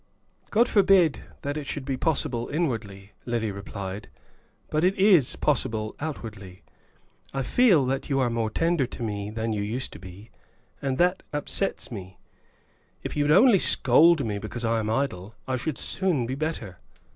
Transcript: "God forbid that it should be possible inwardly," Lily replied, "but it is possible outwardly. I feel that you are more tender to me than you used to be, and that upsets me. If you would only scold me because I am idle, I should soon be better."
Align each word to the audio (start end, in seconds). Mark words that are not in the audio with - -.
"God 0.49 0.67
forbid 0.67 1.21
that 1.43 1.57
it 1.57 1.67
should 1.67 1.85
be 1.85 1.95
possible 1.95 2.49
inwardly," 2.51 3.11
Lily 3.27 3.51
replied, 3.51 4.07
"but 4.71 4.83
it 4.83 4.95
is 4.97 5.35
possible 5.35 5.95
outwardly. 5.99 6.63
I 7.35 7.43
feel 7.43 7.85
that 7.85 8.09
you 8.09 8.19
are 8.19 8.31
more 8.31 8.49
tender 8.49 8.87
to 8.87 9.03
me 9.03 9.29
than 9.29 9.53
you 9.53 9.61
used 9.61 9.93
to 9.93 9.99
be, 9.99 10.31
and 10.81 10.97
that 10.97 11.21
upsets 11.31 11.91
me. 11.91 12.17
If 13.03 13.15
you 13.15 13.25
would 13.25 13.31
only 13.31 13.59
scold 13.59 14.25
me 14.25 14.39
because 14.39 14.65
I 14.65 14.79
am 14.79 14.89
idle, 14.89 15.35
I 15.47 15.55
should 15.55 15.77
soon 15.77 16.25
be 16.25 16.33
better." 16.33 16.79